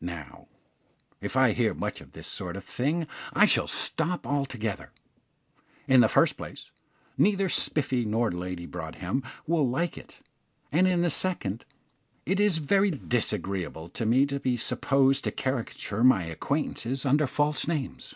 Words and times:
Now, 0.00 0.46
if 1.20 1.36
I 1.36 1.50
hear 1.50 1.74
much 1.74 2.00
of 2.00 2.12
this 2.12 2.28
sort 2.28 2.54
of 2.54 2.62
thing 2.64 3.08
I 3.32 3.46
shall 3.46 3.66
stop 3.66 4.24
altogether. 4.24 4.92
In 5.88 6.02
the 6.02 6.08
first 6.08 6.36
place, 6.36 6.70
neither 7.18 7.48
Spiffy 7.48 8.04
nor 8.04 8.30
Lady 8.30 8.64
Broadhem 8.64 9.24
will 9.44 9.68
like 9.68 9.98
it; 9.98 10.18
and 10.70 10.86
in 10.86 11.02
the 11.02 11.10
second, 11.10 11.64
it 12.24 12.38
is 12.38 12.58
very 12.58 12.92
disagreeable 12.92 13.88
to 13.88 14.06
me 14.06 14.24
to 14.26 14.38
be 14.38 14.56
supposed 14.56 15.24
to 15.24 15.32
caricature 15.32 16.04
my 16.04 16.26
acquaintances 16.26 17.04
under 17.04 17.26
false 17.26 17.66
names. 17.66 18.14